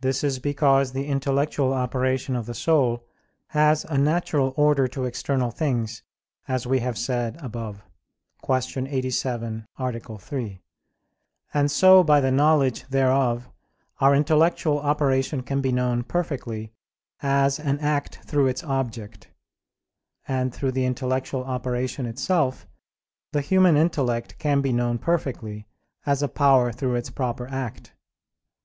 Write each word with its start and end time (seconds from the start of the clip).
This 0.00 0.24
is 0.24 0.40
because 0.40 0.90
the 0.90 1.06
intellectual 1.06 1.72
operation 1.72 2.34
of 2.34 2.46
the 2.46 2.52
soul 2.52 3.06
has 3.50 3.84
a 3.84 3.96
natural 3.96 4.52
order 4.56 4.88
to 4.88 5.04
external 5.04 5.52
things, 5.52 6.02
as 6.48 6.66
we 6.66 6.80
have 6.80 6.98
said 6.98 7.36
above 7.40 7.84
(Q. 8.44 8.88
87, 8.88 9.68
A. 9.78 10.18
3): 10.18 10.62
and 11.54 11.70
so 11.70 12.02
by 12.02 12.20
the 12.20 12.32
knowledge 12.32 12.88
thereof, 12.88 13.48
our 14.00 14.16
intellectual 14.16 14.80
operation 14.80 15.44
can 15.44 15.60
be 15.60 15.70
known 15.70 16.02
perfectly, 16.02 16.72
as 17.22 17.60
an 17.60 17.78
act 17.78 18.18
through 18.24 18.48
its 18.48 18.64
object. 18.64 19.28
And 20.26 20.52
through 20.52 20.72
the 20.72 20.86
intellectual 20.86 21.44
operation 21.44 22.06
itself, 22.06 22.66
the 23.30 23.40
human 23.40 23.76
intellect 23.76 24.40
can 24.40 24.60
be 24.60 24.72
known 24.72 24.98
perfectly, 24.98 25.68
as 26.04 26.20
a 26.20 26.26
power 26.26 26.72
through 26.72 26.96
its 26.96 27.10
proper 27.10 27.46
act. 27.46 27.92